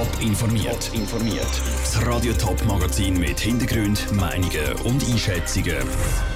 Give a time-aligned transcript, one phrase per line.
[0.00, 0.90] Top informiert.
[0.94, 1.46] informiert.
[1.82, 5.76] Das Radio Top Magazin mit Hintergrund, Meinungen und Einschätzungen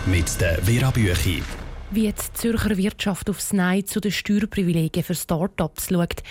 [0.04, 1.42] mit der Vera Büchi.
[1.90, 6.22] Wie die Zürcher Wirtschaft aufs Nein zu den Steuerprivilegien für Start-ups schaut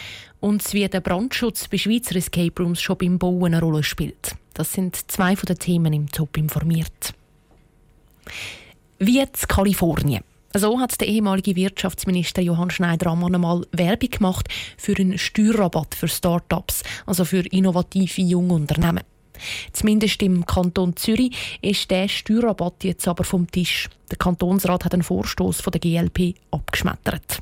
[0.41, 4.35] und wie der Brandschutz bei Schweizer Escape Rooms schon beim Bauen eine Rolle spielt.
[4.53, 7.15] Das sind zwei von den Themen im Top informiert.
[8.99, 10.23] Wie jetzt Kalifornien.
[10.55, 16.83] So hat der ehemalige Wirtschaftsminister Johann Schneider-Ammann einmal Werbung gemacht für einen Steuerrabatt für Start-ups,
[17.07, 19.03] also für innovative junge Unternehmen.
[19.71, 23.89] Zumindest im Kanton Zürich ist der Steuerrabatt jetzt aber vom Tisch.
[24.11, 27.41] Der Kantonsrat hat einen Vorstoß von der GLP abgeschmettert.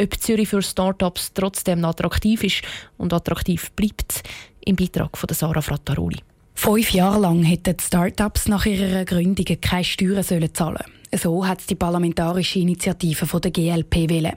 [0.00, 2.62] Ob Zürich für Start-ups trotzdem attraktiv ist
[2.96, 4.22] und attraktiv bleibt,
[4.64, 6.18] im Beitrag von Sarah Frattaroli.
[6.54, 10.97] Fünf Jahre lang hätten Start-ups nach ihrer Gründung keine Steuern zahlen sollen.
[11.14, 14.36] So hat die parlamentarische Initiative von der GLP wählen.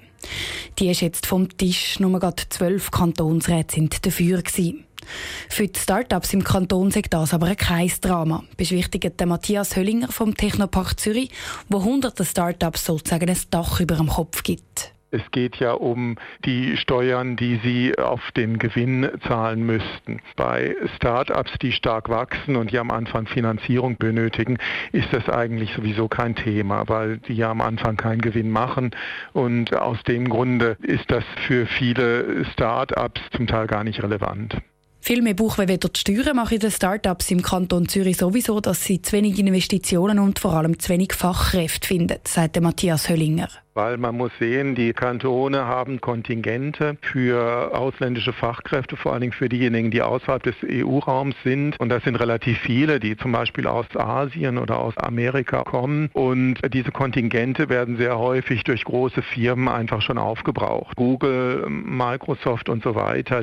[0.80, 2.00] Die ist jetzt vom Tisch.
[2.00, 4.86] Nur gerade zwölf Kantonsräte sind dafür gewesen.
[5.50, 11.00] Für die Start-ups im Kanton sagt das aber kein Drama, beschwichtigt Matthias Höllinger vom Technopark
[11.00, 11.32] Zürich,
[11.70, 14.94] wo hunderte Start-ups sozusagen ein Dach über dem Kopf gibt.
[15.12, 20.22] Es geht ja um die Steuern, die sie auf den Gewinn zahlen müssten.
[20.38, 24.58] Bei Start-ups, die stark wachsen und die am Anfang Finanzierung benötigen,
[24.94, 28.92] ist das eigentlich sowieso kein Thema, weil die ja am Anfang keinen Gewinn machen.
[29.34, 34.62] Und aus dem Grunde ist das für viele Start-ups zum Teil gar nicht relevant.
[35.04, 39.14] Viel mehr Buchweh die Steuern machen die Start-ups im Kanton Zürich sowieso, dass sie zu
[39.14, 43.48] wenig Investitionen und vor allem zu wenig Fachkräfte finden, sagt Matthias Höllinger.
[43.74, 49.50] Weil man muss sehen, die Kantone haben Kontingente für ausländische Fachkräfte, vor allen Dingen für
[49.50, 51.80] diejenigen, die außerhalb des EU-Raums sind.
[51.80, 56.12] Und das sind relativ viele, die zum Beispiel aus Asien oder aus Amerika kommen.
[56.14, 60.96] Und diese Kontingente werden sehr häufig durch große Firmen einfach schon aufgebraucht.
[60.96, 63.42] Google, Microsoft und so weiter.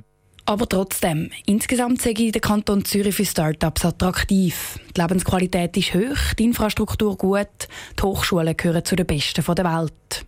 [0.49, 4.81] Aber trotzdem, insgesamt sehe ich den Kanton Zürich für Start-ups attraktiv.
[4.97, 7.69] Die Lebensqualität ist hoch, die Infrastruktur gut,
[7.99, 10.25] die Hochschulen gehören zu den besten der Welt.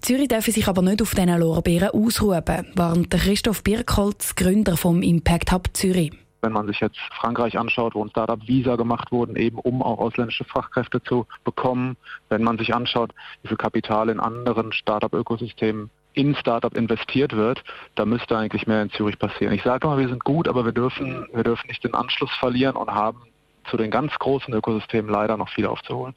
[0.00, 2.42] Zürich darf sich aber nicht auf diesen Lorbeeren ausruhen,
[2.74, 6.14] warnt Christoph Birkholz, Gründer vom Impact Hub Zürich.
[6.40, 10.44] Wenn man sich jetzt Frankreich anschaut, wo ein Startup-Visa gemacht wurden, eben um auch ausländische
[10.44, 11.98] Fachkräfte zu bekommen.
[12.30, 17.62] Wenn man sich anschaut, wie viel Kapital in anderen Startup-Ökosystemen in Startup investiert wird,
[17.96, 19.52] da müsste eigentlich mehr in Zürich passieren.
[19.52, 22.76] Ich sage mal, wir sind gut, aber wir dürfen, wir dürfen nicht den Anschluss verlieren
[22.76, 23.22] und haben
[23.70, 26.14] zu den ganz großen Ökosystemen leider noch viel aufzuholen.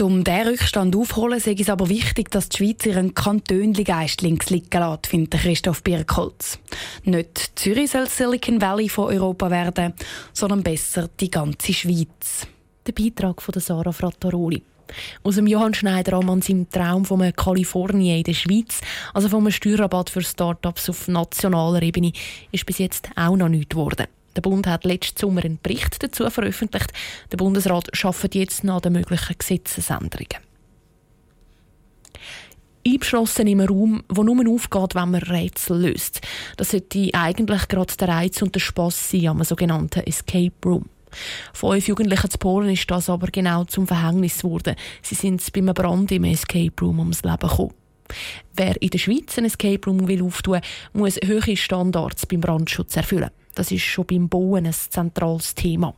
[0.00, 4.70] Um diesen Rückstand aufzuholen, ist es aber wichtig, dass die Schweiz ihren Kantönli-Geist links liegen
[4.72, 6.58] lässt, findet Christoph Birkholz.
[7.04, 9.92] Nicht Zürich soll Silicon Valley von Europa werden,
[10.32, 12.46] sondern besser die ganze Schweiz.
[12.86, 14.62] Der Beitrag von Sarah Frattaroli.
[15.22, 18.80] Aus dem Johann Schneider an seinem Traum von einem Kalifornien in der Schweiz,
[19.14, 22.12] also von einem Steuerrabatt für Start-ups auf nationaler Ebene,
[22.50, 24.06] ist bis jetzt auch noch nichts geworden.
[24.34, 26.92] Der Bund hat letzten Sommer einen Bericht dazu veröffentlicht.
[27.30, 30.38] Der Bundesrat schafft jetzt nach den möglichen Gesetzesänderungen.
[32.86, 36.20] Eingeschlossen im Raum, wo nur aufgeht, wenn man Rätsel löst.
[36.56, 40.86] Das sollte eigentlich gerade der Reiz und der Spass sein am sogenannten Escape Room.
[41.52, 44.76] Fünf Jugendlichen zu Polen ist das aber genau zum Verhängnis geworden.
[45.02, 47.74] Sie sind beim Brand im Escape Room ums Leben gekommen.
[48.54, 50.60] Wer in der Schweiz einen Escape Room will auftun,
[50.92, 53.30] muss hohe Standards beim Brandschutz erfüllen.
[53.54, 55.94] Das ist schon beim Bauen ein zentrales Thema.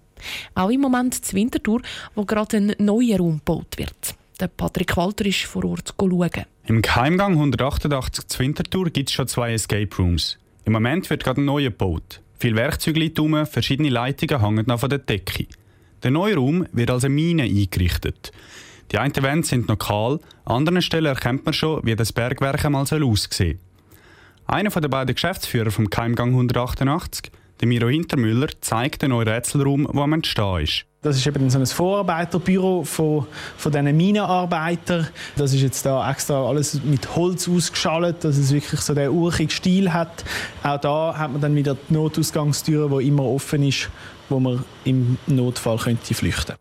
[0.54, 1.82] Auch im Moment zu Winterthur,
[2.14, 4.14] wo gerade ein neuer Raum gebaut wird.
[4.41, 6.44] Der Patrick Walter ist vor Ort schauen.
[6.66, 10.38] Im Geheimgang 188 zu Winterthur gibt es schon zwei Escape Rooms.
[10.64, 12.20] Im Moment wird gerade ein neuer gebaut.
[12.39, 15.47] Viele Werkzeuge liegen verschiedene Leitungen hängen noch von der Decke.
[16.03, 18.33] Der neue Raum wird als eine Mine eingerichtet.
[18.93, 22.65] Die einen Wände sind noch kahl, an anderen Stellen erkennt man schon, wie das Bergwerk
[22.65, 23.59] einmal aussehen soll.
[24.47, 30.06] Einer der beiden Geschäftsführer vom Keimgang 188, der Miro Hintermüller, zeigt den neuen Rätselraum, wo
[30.06, 30.84] man stehen ist.
[31.04, 33.26] Das ist eben so ein Vorarbeiterbüro von,
[33.59, 35.06] von diesen Minenarbeitern.
[35.37, 39.50] Das ist jetzt da extra alles mit Holz ausgeschaltet, dass es wirklich so den urchigen
[39.50, 40.25] Stil hat.
[40.62, 43.91] Auch da hat man dann wieder die Notausgangstür, die immer offen ist,
[44.30, 46.56] wo man im Notfall könnte flüchten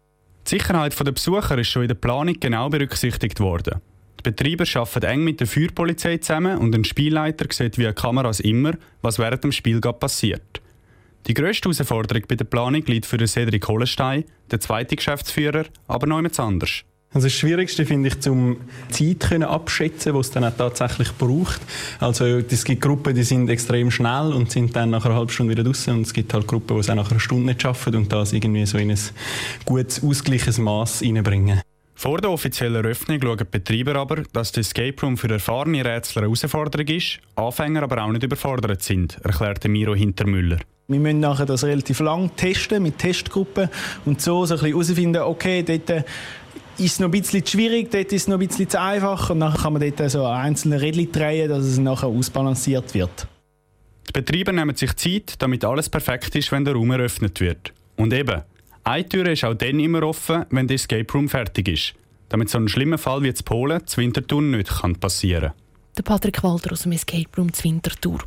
[0.45, 3.79] Die Sicherheit der Besucher ist schon in der Planung genau berücksichtigt worden.
[4.19, 8.73] Die Betreiber arbeiten eng mit der Feuerpolizei zusammen und ein Spielleiter sieht via Kameras immer,
[9.01, 10.62] was während dem Spiel passiert.
[11.25, 16.17] Die grösste Herausforderung bei der Planung liegt für Cedric Hollenstein, der zweite Geschäftsführer, aber noch
[16.17, 16.83] jemand anders.
[17.13, 18.57] Also das Schwierigste finde ich, zum
[18.89, 21.61] Zeit können abschätzen, was es dann auch tatsächlich braucht.
[21.99, 25.51] Also es gibt Gruppen, die sind extrem schnell und sind dann nach einer halben Stunde
[25.51, 27.95] wieder draußen und es gibt halt Gruppen, die es auch nach einer Stunde nicht schaffen
[27.95, 28.99] und das irgendwie so in ein
[29.63, 31.61] gutes, ausgleiches Maß reinbringen.
[31.93, 36.23] Vor der offiziellen Eröffnung schauen die Betreiber aber, dass der Escape Room für erfahrene Rätsler
[36.23, 40.57] eine Herausforderung ist, Anfänger aber auch nicht überfordert sind, erklärte Miro Hintermüller.
[40.87, 43.69] Wir müssen nachher das relativ lang testen mit Testgruppen
[44.05, 46.03] und so, so ein bisschen herausfinden, okay, dort äh,
[46.77, 49.39] ist es noch ein bisschen schwierig, dort ist es noch ein bisschen zu einfach und
[49.39, 53.27] dann kann man dort so einzelne Rädchen drehen, dass es nachher ausbalanciert wird.
[54.09, 57.71] Die Betreiber nehmen sich Zeit, damit alles perfekt ist, wenn der Raum eröffnet wird.
[57.95, 58.41] Und eben,
[58.83, 61.93] eine Tür ist auch dann immer offen, wenn der Escape Room fertig ist,
[62.27, 64.69] damit so ein schlimmer Fall wie zu Polen zu Winterthur nicht
[64.99, 65.62] passieren kann.
[65.97, 68.19] Der Patrick Walter aus dem Escape Room Zwintertour.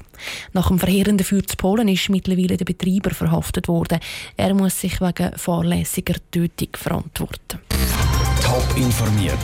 [0.53, 3.99] Nach dem verheerenden Feuer zu Polen ist mittlerweile der Betreiber verhaftet worden.
[4.37, 7.61] Er muss sich wegen fahrlässiger Tötung verantworten.
[8.41, 9.35] Top informiert,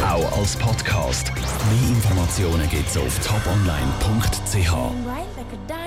[0.00, 1.32] auch als Podcast.
[1.34, 4.72] Mehr Informationen gibt's auf toponline.ch.